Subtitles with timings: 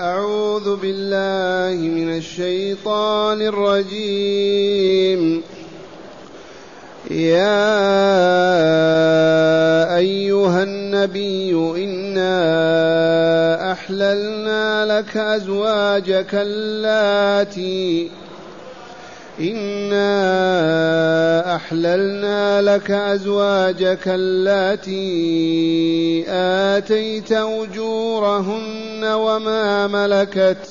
[0.00, 5.42] أعوذ بالله من الشيطان الرجيم.
[7.10, 7.76] يا
[9.96, 11.54] أيها النبي
[11.84, 18.10] إنا أحللنا لك أزواجك اللاتي
[19.40, 19.96] إنا
[21.56, 25.04] أحللنا لك أزواجك اللاتي
[26.28, 30.68] آتيت أجورهن وما ملكت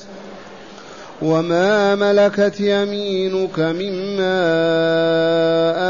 [1.22, 4.42] وما ملكت يمينك مما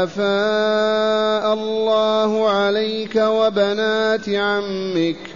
[0.03, 5.34] أفاء الله عليك وبنات عمك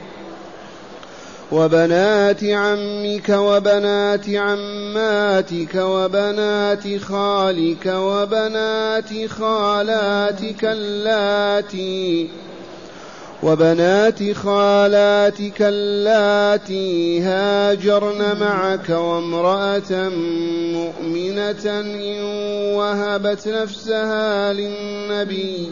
[1.52, 12.30] وبنات عمك وبنات عماتك وبنات خالك وبنات خالاتك اللاتي
[13.44, 20.10] وبنات خالاتك اللاتي هاجرن معك وامرأة
[20.74, 22.22] مؤمنة إن
[22.76, 25.72] وهبت نفسها للنبي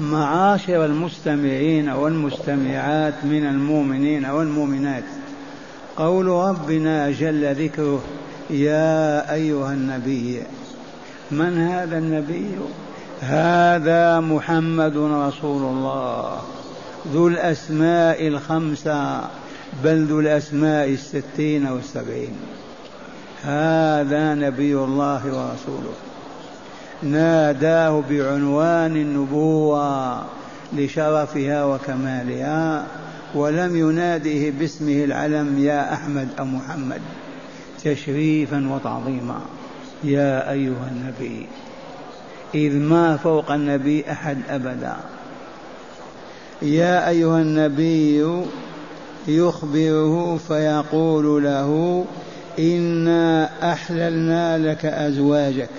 [0.00, 5.04] معاشر المستمعين والمستمعات من المؤمنين والمؤمنات.
[5.96, 8.02] قول ربنا جل ذكره
[8.50, 10.42] يا أيها النبي
[11.30, 12.50] من هذا النبي؟
[13.20, 16.38] هذا محمد رسول الله.
[17.12, 19.20] ذو الأسماء الخمسة
[19.84, 22.36] بل ذو الأسماء الستين والسبعين.
[23.42, 26.09] هذا نبي الله ورسوله.
[27.02, 30.22] ناداه بعنوان النبوة
[30.72, 32.86] لشرفها وكمالها
[33.34, 37.00] ولم يناده باسمه العلم يا أحمد أو محمد.
[37.84, 39.40] تشريفا وتعظيما
[40.04, 41.46] يا أيها النبي
[42.54, 44.96] إذ ما فوق النبي أحد أبدا.
[46.62, 48.44] يا أيها النبي
[49.28, 52.04] يخبره فيقول له
[52.58, 55.70] إنا أحللنا لك أزواجك.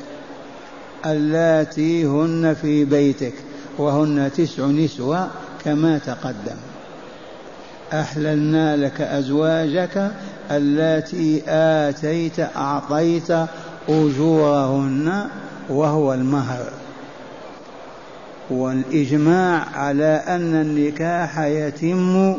[1.05, 3.33] اللاتي هن في بيتك
[3.77, 5.27] وهن تسع نسوة
[5.65, 6.57] كما تقدم.
[7.93, 10.11] أحللنا لك أزواجك
[10.51, 13.31] اللاتي آتيت أعطيت
[13.89, 15.27] أجورهن
[15.69, 16.71] وهو المهر.
[18.49, 22.35] والإجماع على أن النكاح يتم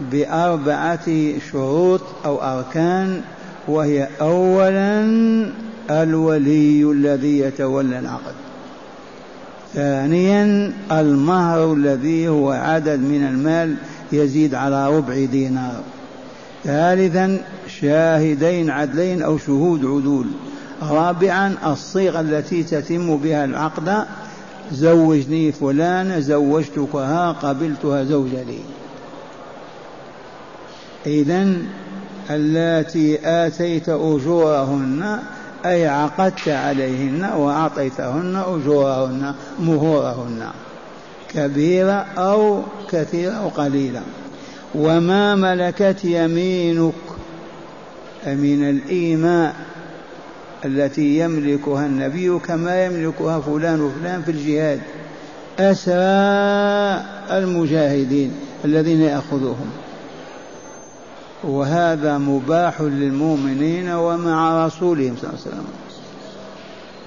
[0.00, 3.20] بأربعة شروط أو أركان
[3.68, 5.02] وهي أولا
[5.90, 8.34] الولي الذي يتولى العقد.
[9.74, 13.74] ثانيا المهر الذي هو عدد من المال
[14.12, 15.80] يزيد على ربع دينار.
[16.64, 17.38] ثالثا
[17.80, 20.26] شاهدين عدلين أو شهود عدول.
[20.82, 24.04] رابعا الصيغة التي تتم بها العقد.
[24.72, 28.58] زوجني فلان زوجتكها قبلتها زوجة لي.
[31.06, 31.48] إذا
[32.30, 35.18] اللاتي آتيت أجورهن
[35.66, 40.46] أي عقدت عليهن وأعطيتهن أجورهن مهورهن
[41.34, 44.02] كبيرة أو كثيرة أو قليلة.
[44.74, 46.92] وما ملكت يمينك
[48.26, 49.54] من الإيماء
[50.64, 54.80] التي يملكها النبي كما يملكها فلان وفلان في الجهاد.
[55.58, 57.04] أسرى
[57.38, 58.32] المجاهدين
[58.64, 59.70] الذين يأخذوهم.
[61.44, 65.66] وهذا مباح للمؤمنين ومع رسولهم صلى الله عليه وسلم.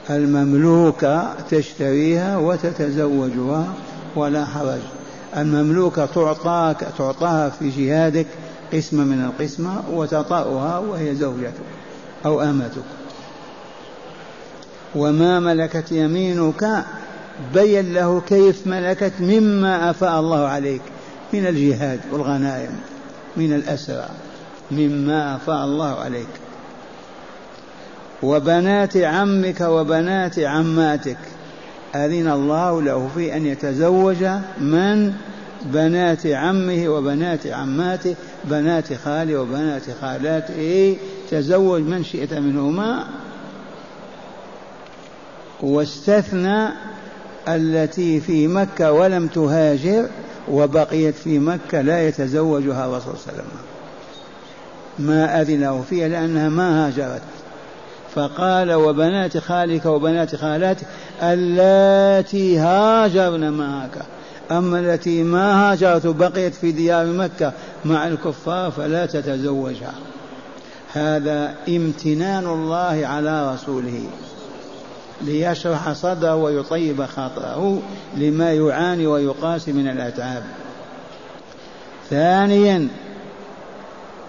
[0.10, 3.74] المملوكة تشتريها وتتزوجها
[4.16, 4.80] ولا حرج.
[5.38, 8.28] المملوكة تعطاك تعطاها في جهادك
[8.74, 11.54] قسمة من القسمة وتطأها وهي زوجتك
[12.26, 12.84] أو أمتك.
[14.96, 16.86] وما ملكت يمينك
[17.54, 20.82] بين له كيف ملكت مما أفاء الله عليك
[21.34, 22.76] من الجهاد والغنائم
[23.38, 24.10] من الأسرى.
[24.72, 26.28] مما أفاء الله عليك.
[28.24, 31.18] وبنات عمك وبنات عماتك.
[31.96, 34.24] أذن الله له في أن يتزوج
[34.58, 35.14] من
[35.66, 40.98] بنات عمه وبنات عماته بنات خاله وبنات خالاته
[41.32, 43.04] تزوج من شئت منهما.
[45.62, 46.68] واستثنى
[47.48, 50.10] التي في مكة ولم تهاجر
[50.52, 53.75] وبقيت في مكة لا يتزوجها الرسول صلى الله عليه وسلم.
[55.00, 57.22] ما أذنه فيها لأنها ما هاجرت.
[58.16, 60.88] فقال وبنات خالك وبنات خالاتك
[61.24, 63.98] اللاتي هاجرن معك.
[64.52, 67.52] أما التي ما هاجرت بقيت في ديار مكة
[67.86, 69.94] مع الكفار فلا تتزوجها.
[70.94, 74.04] هذا امتنان الله على رسوله.
[75.22, 77.82] ليشرح صدره ويطيب خاطره
[78.18, 80.44] لما يعاني ويقاسي من الأتعاب
[82.10, 82.88] ثانيا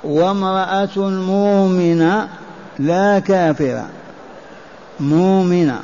[0.06, 2.28] وامرأة مؤمنة
[2.78, 3.86] لا كافرة.
[5.00, 5.80] مؤمنة.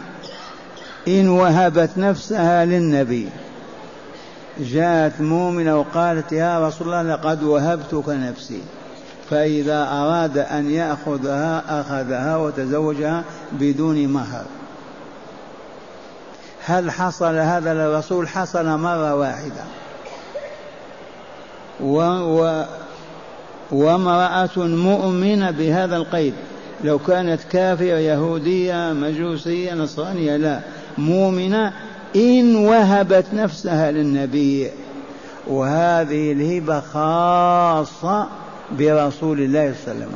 [1.08, 3.28] إن وهبت نفسها للنبي.
[4.58, 8.60] جاءت مؤمنة وقالت يا رسول الله لقد وهبتك نفسي
[9.30, 14.44] فإذا أراد أن يأخذها أخذها وتزوجها بدون مهر.
[16.66, 19.64] هل حصل هذا للرسول؟ حصل مرة واحدة.
[21.80, 22.00] و
[22.40, 22.64] و
[23.72, 26.34] وامرأة مؤمنة بهذا القيد.
[26.84, 30.60] لو كانت كافرة يهودية مجوسية نصرانية لا.
[30.98, 31.72] مؤمنة
[32.16, 34.68] إن وهبت نفسها للنبي.
[35.46, 38.26] وهذه الهبة خاصة
[38.78, 40.14] برسول الله صلى الله عليه وسلم.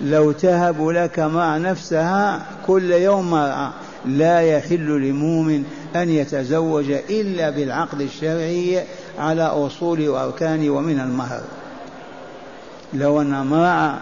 [0.00, 3.72] لو تهب لك مع نفسها كل يوم مرأة
[4.06, 5.64] لا يحل لمؤمن
[5.96, 8.82] أن يتزوج إلا بالعقد الشرعي
[9.18, 11.40] على أصول وأركان ومن المهر.
[12.94, 13.98] لو أن امرأة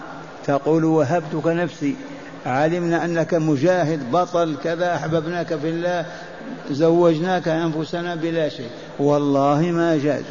[0.47, 1.94] تقول وهبتك نفسي
[2.47, 6.06] علمنا أنك مجاهد بطل كذا أحببناك في الله
[6.71, 8.71] زوجناك أنفسنا بلا شيء.
[8.99, 10.25] والله ما جاز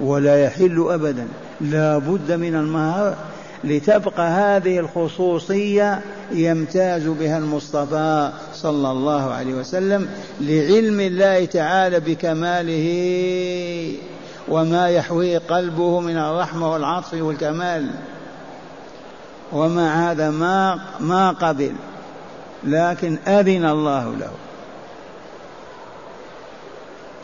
[0.00, 1.28] ولا يحل أبدا.
[1.60, 3.16] لا بد من المهر
[3.64, 6.00] لتبقى هذه الخصوصية
[6.32, 10.08] يمتاز بها المصطفى صلى الله عليه وسلم
[10.40, 12.84] لعلم الله تعالى بكماله.
[14.48, 17.90] وما يحويه قلبه من الرحمة والعطف والكمال.
[19.52, 21.72] ومع هذا ما ما قبل
[22.64, 24.30] لكن أذن الله له.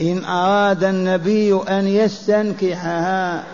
[0.00, 3.44] إن أراد النبي أن يستنكحها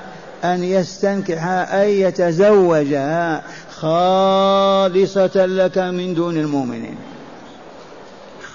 [0.45, 3.43] أن يستنكحها أي يتزوجها
[3.81, 6.97] خالصة لك من دون المؤمنين.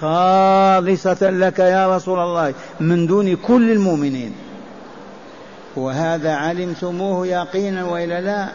[0.00, 4.32] خالصة لك يا رسول الله من دون كل المؤمنين.
[5.76, 8.48] وهذا علمتموه يقينا وإلا لا؟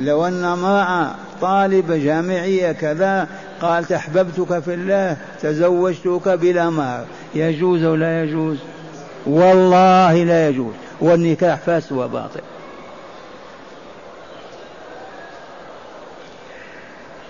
[0.00, 3.28] لو أن امرأة طالبه جامعية كذا
[3.60, 8.58] قالت أحببتك في الله تزوجتك بلا مهر يجوز أو لا يجوز؟
[9.26, 12.40] والله لا يجوز والنكاح فاسد وباطل.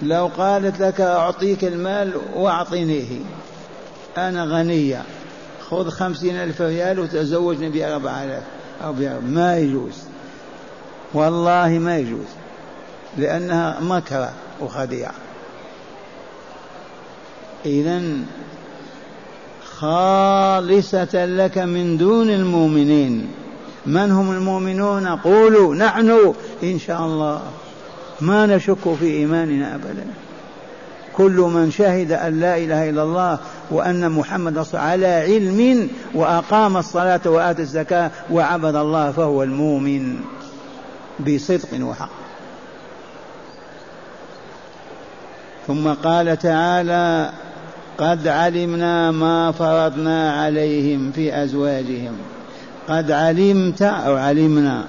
[0.02, 3.20] لو قالت لك أعطيك المال وأعطنيه
[4.16, 5.02] أنا غنية
[5.70, 8.42] خذ خمسين ألف ريال وتزوجني بأربعة آلاف.
[8.82, 8.94] أو
[9.26, 10.02] ما يجوز.
[11.14, 12.26] والله ما يجوز.
[13.18, 15.14] لأنها مكرة وخديعة.
[17.66, 18.02] إذا
[19.64, 23.28] خالصة لك من دون المؤمنين.
[23.86, 25.74] من هم المؤمنون؟ قولوا.
[25.74, 27.42] نحن إن شاء الله.
[28.20, 30.06] ما نشك في إيماننا أبدا.
[31.16, 33.38] كل من شهد أن لا إله إلا الله
[33.70, 40.16] وأن محمد على علم وأقام الصلاة وآتى الزكاة وعبد الله فهو المؤمن
[41.20, 42.10] بصدق وحق.
[45.66, 47.30] ثم قال تعالى
[47.98, 52.16] قد علمنا ما فرضنا عليهم في أزواجهم.
[52.88, 54.84] قد علمت أو علمنا؟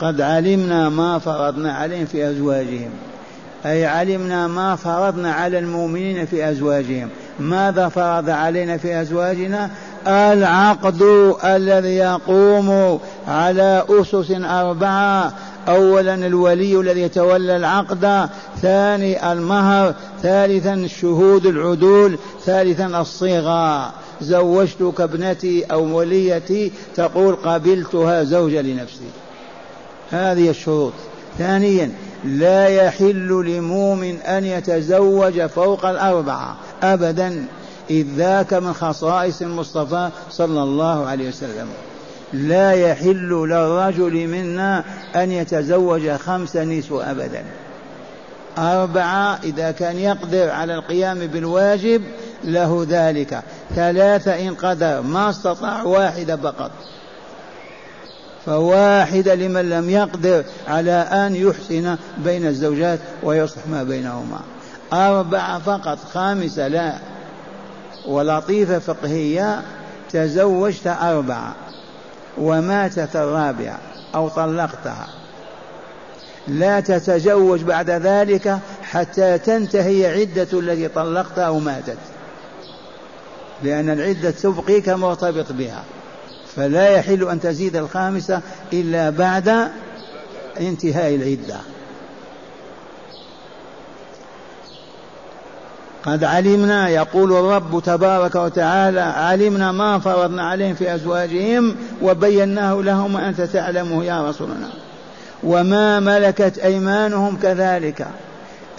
[0.00, 2.90] قد علمنا ما فرضنا عليهم في أزواجهم.
[3.66, 7.08] أي علمنا ما فرضنا على المؤمنين في أزواجهم.
[7.40, 9.70] ماذا فرض علينا في أزواجنا؟
[10.06, 11.02] العقد
[11.44, 15.32] الذي يقوم على أسس أربعة.
[15.68, 18.28] أولا الولي الذي يتولى العقد
[18.62, 23.92] ثاني المهر ثالثا شهود العدول ثالثا الصيغة.
[24.20, 29.08] زوجتك ابنتي أو وليتي تقول قبلتها زوجة لنفسي.
[30.10, 30.92] هذه الشروط.
[31.38, 31.92] ثانيا
[32.24, 37.46] لا يحل لمؤمن أن يتزوج فوق الأربعة أبدا
[37.90, 41.68] إذ ذاك من خصائص المصطفى صلى الله عليه وسلم.
[42.32, 44.84] لا يحل للرجل منا
[45.16, 47.44] أن يتزوج خمس نسوة أبدا.
[48.58, 52.02] أربعة إذا كان يقدر على القيام بالواجب
[52.44, 53.42] له ذلك.
[53.74, 56.70] ثلاثة إن قدر ما استطاع واحدة فقط.
[58.48, 64.40] فواحدة لمن لم يقدر على أن يحسن بين الزوجات ويصلح ما بينهما.
[64.92, 66.98] أربعة فقط خامسة لا.
[68.06, 69.62] ولطيفة فقهية
[70.10, 71.54] تزوجت أربعة
[72.38, 73.78] وماتت الرابعة
[74.14, 75.06] أو طلقتها.
[76.48, 81.98] لا تتزوج بعد ذلك حتى تنتهي عدة التي طلقتها أو ماتت
[83.62, 85.84] لأن العدة تبقيك مرتبط بها.
[86.58, 88.40] فلا يحل أن تزيد الخامسة
[88.72, 89.68] إلا بعد
[90.60, 91.56] انتهاء العدة.
[96.02, 103.40] قد علمنا يقول الرب تبارك وتعالى علمنا ما فرضنا عليهم في أزواجهم وبيناه لهم وأنت
[103.40, 104.68] تعلمه يا رسولنا.
[105.42, 108.06] وما ملكت أيمانهم كذلك.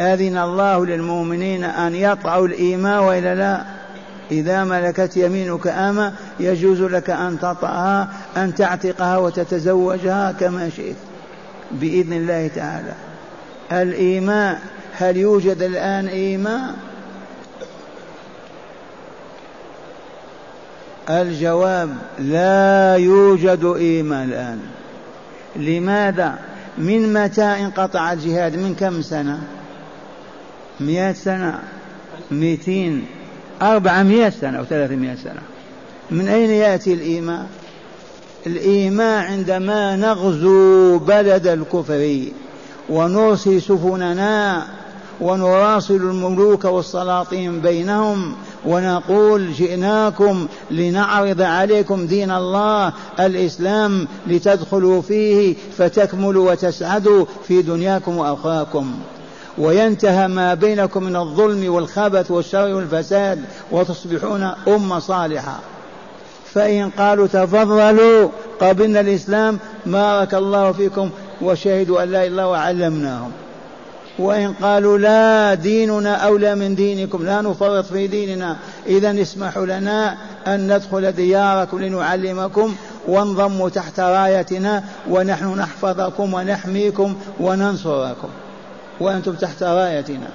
[0.02, 3.79] أذن الله للمؤمنين أن يطعوا الإيمان وإلا لا.
[4.32, 10.96] إذا ملكت يمينك أما يجوز لك أن تطعها أن تعتقها وتتزوجها كما شئت
[11.72, 12.94] بإذن الله تعالى.
[13.72, 14.62] الإيماء
[14.94, 16.76] هل يوجد الآن إيماء؟
[21.10, 24.60] الجواب لا يوجد إيمان الآن.
[25.56, 26.40] لماذا؟
[26.78, 29.40] من متى انقطع الجهاد؟ من كم سنة؟
[30.80, 31.60] مئة سنة.
[32.32, 33.06] مئتين.
[33.62, 35.42] أربعمائة سنة أو ثلاثمائة سنة.
[36.12, 37.46] من أين يأتي الإيمان؟
[38.48, 42.20] الإيمان عندما نغزو بلد الكفر
[42.90, 44.68] ونرسي سفننا
[45.22, 48.36] ونراسل الملوك والسلاطين بينهم
[48.66, 58.92] ونقول جئناكم لنعرض عليكم دين الله الإسلام لتدخلوا فيه فتكملوا وتسعدوا في دنياكم وأخراكم
[59.60, 65.60] وينتهى ما بينكم من الظلم والخبث والشر والفساد وتصبحون أمة صالحة.
[66.54, 68.30] فإن قالوا تفضلوا
[68.62, 71.10] قبلنا الإسلام بارك الله فيكم
[71.42, 73.32] وشهدوا أن لا إله إلا الله وعلمناهم.
[74.20, 80.74] وإن قالوا لا ديننا أولى من دينكم لا نفرط في ديننا إذا اسمحوا لنا أن
[80.76, 82.76] ندخل دياركم لنعلمكم
[83.08, 88.30] وانضموا تحت رايتنا ونحن نحفظكم ونحميكم وننصركم.
[89.00, 90.28] وأنتم تحت رايتنا.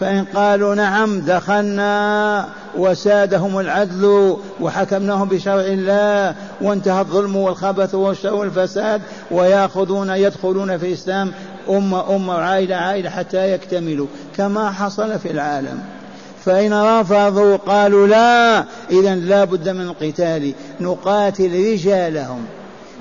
[0.00, 10.10] فإن قالوا نعم دخلنا وسادهم العدل وحكمناهم بشرع الله وانتهى الظلم والخبث والشر والفساد ويأخذون
[10.10, 11.32] يدخلون في الإسلام.
[11.68, 14.06] أمة أمة وعائلة عائلة حتى يكتملوا.
[14.36, 15.80] كما حصل في العالم.
[16.44, 20.52] فإن رفضوا قالوا لا إذا لا بد من القتال.
[20.80, 22.44] نقاتل رجالهم.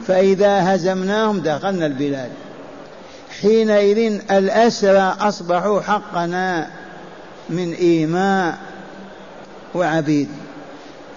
[0.07, 2.29] فإذا هزمناهم دخلنا البلاد.
[3.41, 6.69] حينئذ الأسرى أصبحوا حقنا
[7.49, 8.57] من إيماء
[9.75, 10.29] وعبيد.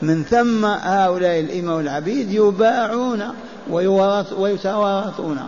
[0.03, 3.25] من ثم هؤلاء الإماء والعبيد يباعون
[4.37, 5.39] ويتوارثون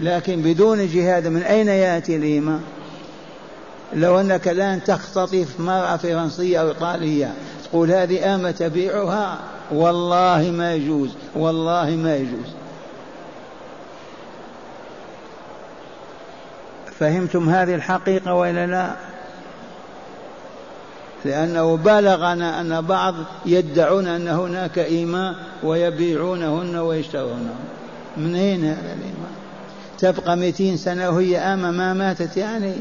[0.00, 2.60] لكن بدون جهاد من أين يأتي الإيمان
[3.94, 7.32] لو أنك الآن تختطف مرأة فرنسية أو إيطالية
[7.64, 9.38] تقول هذه آمة تبيعها؟
[9.72, 12.59] والله ما يجوز والله ما يجوز.
[17.00, 18.90] فهمتم هذه الحقيقة وإلا لا؟
[21.24, 23.14] لأنه بلغنا أن بعض
[23.46, 27.54] يدعون أن هناك إيمان ويبيعونهن ويشترونهن.
[28.16, 29.34] من أين هذا الإيمان؟
[29.98, 32.74] تبقى مئتين سنة وهي آمة ما ماتت يعني.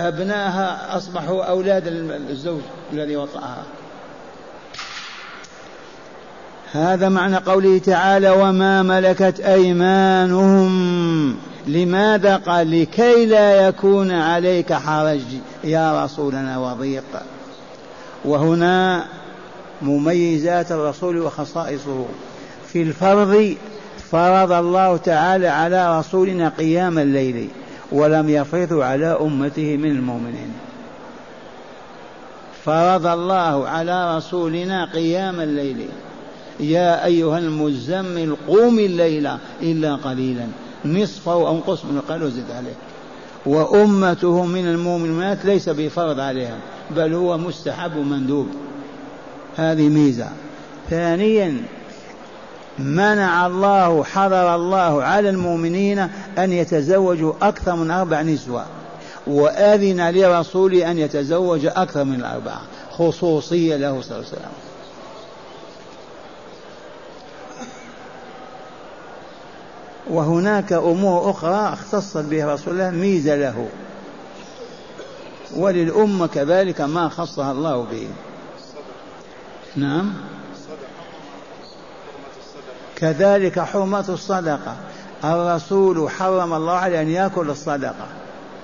[0.00, 1.86] أبناها أصبحوا أولاد
[2.30, 2.60] الزوج
[2.92, 3.62] الذي وطأها.
[6.72, 10.72] هذا معنى قوله تعالى وما ملكت أيمانهم
[11.66, 15.20] لماذا قال لكي لا يكون عليك حرج
[15.64, 17.22] يا رسولنا وضيق
[18.24, 19.04] وهنا
[19.82, 22.06] مميزات الرسول وخصائصه
[22.68, 23.56] في الفرض
[24.10, 27.48] فرض الله تعالى على رسولنا قيام الليل
[27.92, 30.52] ولم يفرض على أمته من المؤمنين.
[32.64, 35.88] فرض الله على رسولنا قيام الليل.
[36.60, 39.30] يا أيها المزمل قوم الليل
[39.62, 40.46] إلا قليلا.
[40.84, 42.74] نصفه أو انقص من قال وزد عليه.
[43.46, 46.56] وأمته من المؤمنات ليس بفرض عليها
[46.96, 48.48] بل هو مستحب مندوب
[49.56, 50.28] هذه ميزة.
[50.90, 51.62] ثانيا
[52.78, 55.98] منع الله حرر الله على المؤمنين
[56.38, 58.64] أن يتزوجوا أكثر من أربع نسوة
[59.26, 64.71] وأذن لرسوله أن يتزوج أكثر من الأربعة خصوصية له صلى الله عليه وسلم.
[70.12, 73.68] وهناك أمور أخرى اختصت بها رسول الله ميزة له.
[75.56, 78.08] وللأمة كذلك ما خصها الله به.
[79.76, 80.12] نعم.
[82.96, 84.76] كذلك حرمة الصدقة.
[85.24, 88.06] الرسول حرم الله عليه أن يأكل الصدقة.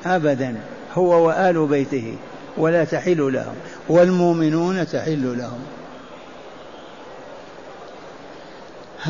[0.07, 0.57] أبدا.
[0.95, 2.17] هو وآل بيته.
[2.57, 3.55] ولا تحل لهم.
[3.89, 5.61] والمؤمنون تحل لهم.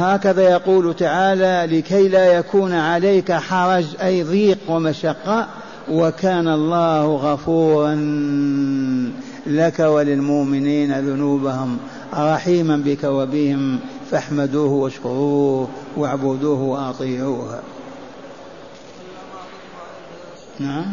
[0.00, 5.46] هكذا يقول تعالى لكي لا يكون عليك حرج أي ضيق ومشقة
[5.90, 7.94] وكان الله غفورا
[9.46, 11.78] لك وللمؤمنين ذنوبهم.
[12.14, 17.60] رحيما بك وبهم فاحمدوه واشكروه واعبدوه وأطيعوه.
[20.60, 20.84] نعم.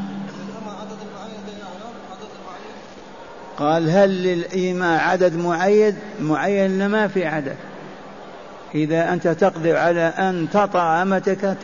[3.57, 7.55] قال هل للإيمان عدد معين؟ معين ما في عدد.
[8.75, 11.57] إذا أنت تقدر على أن تطع أمتك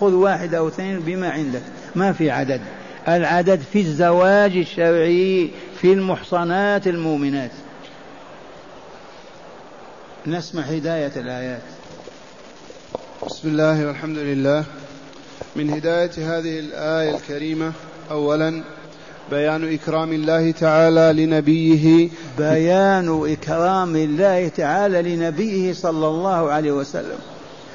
[0.00, 1.62] خذ واحد أو اثنين بما عندك.
[1.94, 2.60] ما في عدد.
[3.08, 5.50] العدد في الزواج الشرعي
[5.80, 7.50] في المحصنات المؤمنات.
[10.26, 11.62] نسمع هداية الآيات.
[13.26, 14.64] بسم الله والحمد لله.
[15.56, 17.72] من هداية هذه الآية الكريمة
[18.10, 18.62] أولا
[19.30, 22.08] بيان إكرام الله تعالى لنبيه.
[22.38, 27.18] بيان إكرام الله تعالى لنبيه صلى الله عليه وسلم.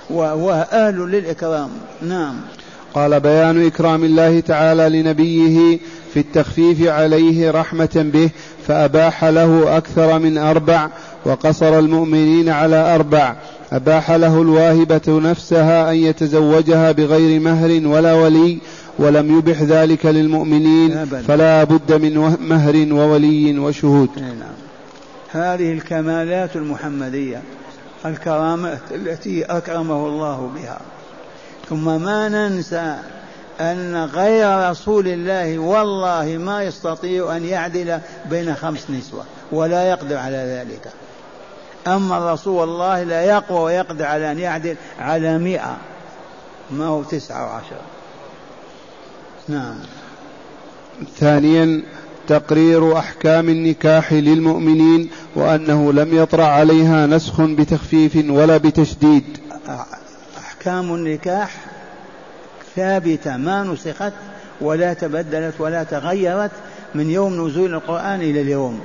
[0.10, 1.70] وهو أهل للإكرام.
[2.02, 2.36] نعم.
[2.94, 5.80] قال بيان إكرام الله تعالى لنبيه
[6.14, 8.30] في التخفيف عليه رحمة به
[8.68, 10.90] فأباح له أكثر من أربع
[11.26, 13.36] وقصر المؤمنين على أربع.
[13.72, 18.58] أباح له الواهبة نفسها أن يتزوجها بغير مهر ولا ولي
[19.00, 24.10] ولم يبح ذلك للمؤمنين فلا بد من مهر وولي وشهود.
[24.18, 24.56] نعم.
[25.32, 27.42] هذه الكمالات المحمدية
[28.06, 30.80] الكرامات التي أكرمه الله بها.
[31.70, 32.98] ثم ما ننسى
[33.62, 38.00] أن غير رسول الله والله ما يستطيع أن يعدل
[38.30, 40.92] بين خمس نسوة ولا يقدر على ذلك.
[41.88, 45.78] أما رسول الله لا يقوى ويقدر على أن يعدل على مئة
[46.72, 47.95] ما هو تسعة وعشرة.
[49.48, 49.76] نعم.
[51.18, 51.84] ثانيا
[52.28, 59.24] تقرير أحكام النكاح للمؤمنين وأنه لم يطرأ عليها نسخ بتخفيف ولا بتشديد.
[60.38, 61.56] أحكام النكاح
[62.76, 64.14] ثابتة ما نسخت
[64.62, 66.52] ولا تبدلت ولا تغيرت
[66.96, 68.80] من يوم نزول القرآن إلى اليوم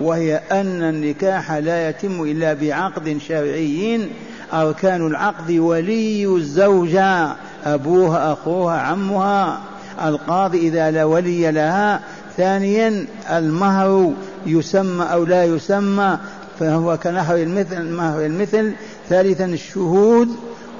[0.00, 4.08] وهي أن النكاح لا يتم إلا بعقد شرعي
[4.52, 9.60] أركان العقد ولي الزوجة أبوها أخوها عمها.
[10.04, 12.00] القاضي إذا لا ولي لها.
[12.36, 14.12] ثانيا المهر
[14.46, 16.18] يسمى أو لا يسمى
[16.58, 18.72] فهو كنهر المثل مهر المثل.
[19.08, 20.28] ثالثا الشهود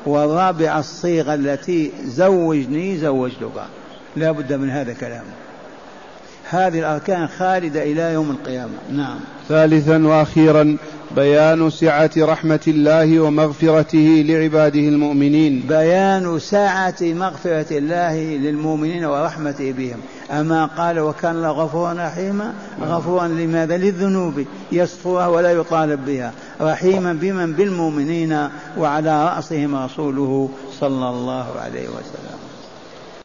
[0.06, 3.62] والرابع الصيغة التي زوجني زوجتك.
[4.16, 5.24] لا بد من هذا الكلام
[6.50, 8.72] هذه الأركان خالدة إلى يوم القيامة.
[8.92, 9.18] نعم.
[9.48, 10.76] ثالثا وأخيرا
[11.16, 15.64] بيان سعة رحمة الله ومغفرته لعباده المؤمنين.
[15.68, 20.00] بيان سعة مغفرة الله للمؤمنين ورحمته بهم.
[20.30, 26.32] أما قال وكان الله غفورا رحيما غفورا لماذا؟ للذنوب يسترها ولا يطالب بها.
[26.60, 30.48] رحيما بمن؟ بالمؤمنين وعلى رأسهم رسوله
[30.80, 32.45] صلى الله عليه وسلم.